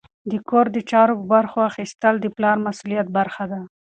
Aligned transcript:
د 0.31 0.33
کور 0.49 0.65
د 0.75 0.77
چارو 0.91 1.15
برخه 1.33 1.59
اخیستل 1.71 2.15
د 2.21 2.25
پلار 2.35 2.57
د 2.59 2.63
مسؤلیت 2.67 3.07
برخه 3.17 3.43
ده. 3.51 3.59